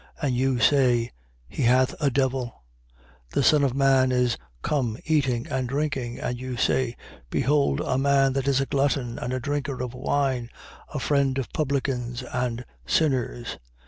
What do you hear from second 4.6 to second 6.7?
come eating and drinking. And you